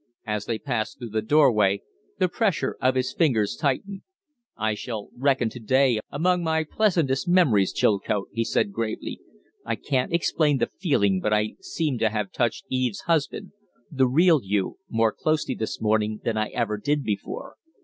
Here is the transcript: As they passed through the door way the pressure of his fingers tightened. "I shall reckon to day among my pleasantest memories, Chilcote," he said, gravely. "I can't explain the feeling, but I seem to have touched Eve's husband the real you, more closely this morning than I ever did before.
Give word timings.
As 0.25 0.47
they 0.47 0.57
passed 0.57 0.97
through 0.97 1.11
the 1.11 1.21
door 1.21 1.51
way 1.51 1.83
the 2.17 2.27
pressure 2.27 2.75
of 2.81 2.95
his 2.95 3.13
fingers 3.13 3.55
tightened. 3.55 4.01
"I 4.57 4.73
shall 4.73 5.09
reckon 5.15 5.47
to 5.51 5.59
day 5.59 5.99
among 6.09 6.41
my 6.43 6.63
pleasantest 6.63 7.27
memories, 7.27 7.71
Chilcote," 7.71 8.29
he 8.33 8.43
said, 8.43 8.71
gravely. 8.71 9.19
"I 9.63 9.75
can't 9.75 10.11
explain 10.11 10.57
the 10.57 10.65
feeling, 10.79 11.19
but 11.19 11.33
I 11.33 11.53
seem 11.59 11.99
to 11.99 12.09
have 12.09 12.31
touched 12.31 12.65
Eve's 12.67 13.01
husband 13.01 13.51
the 13.91 14.07
real 14.07 14.39
you, 14.43 14.79
more 14.89 15.11
closely 15.11 15.53
this 15.53 15.79
morning 15.79 16.19
than 16.23 16.35
I 16.35 16.47
ever 16.47 16.77
did 16.77 17.03
before. 17.03 17.57